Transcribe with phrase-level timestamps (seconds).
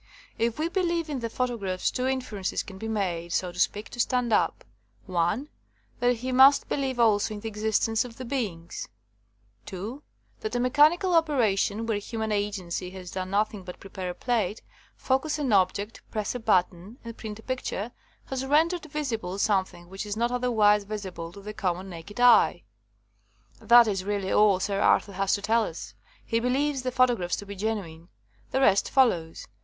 [0.39, 3.99] If he believes in the photographs two inferences can be made, so to speak, to
[3.99, 4.63] stand up:
[5.05, 5.49] one,
[5.99, 8.87] that he must believe also in the existence of the beings;
[9.63, 10.01] two,
[10.39, 14.63] that a mechanical opera tion, where human agency has done nothing but prepare a plate,
[14.95, 17.91] focus an object, press a button, and print a picture,
[18.25, 22.63] has rendered visible something which is not otherwise visible to the common naked eye.
[23.61, 25.93] That is really all Sir Arthur has to tell us.
[26.25, 28.07] He be lieves the photographs to be genuine.
[28.49, 29.45] The rest follows.